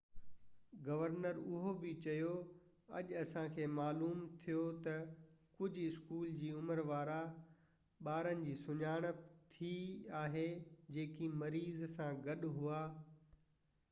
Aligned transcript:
governor 0.85 1.35
اهو 1.49 1.71
بہ 1.81 1.91
چيو 2.05 2.31
اڄ 2.99 3.07
اسان 3.21 3.47
کي 3.59 3.65
معلوم 3.79 4.19
ٿيو 4.45 4.63
تہ 4.87 4.95
ڪجهہ 5.59 5.85
اسڪول 5.91 6.33
جي 6.41 6.49
عمر 6.61 6.83
وارا 6.91 7.19
ٻارن 8.09 8.43
جي 8.49 8.57
سڃاڻپ 8.65 9.23
ٿي 9.55 9.73
آهي 10.25 10.47
جيڪي 10.99 11.33
مريض 11.45 11.85
سان 11.95 12.23
گڏ 12.29 12.51
هئا 12.59 12.81